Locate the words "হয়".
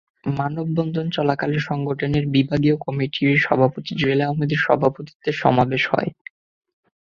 5.93-6.09